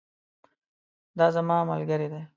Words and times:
دا 1.17 1.27
زما 1.35 1.57
ملګری 1.71 2.07
دی 2.13 2.21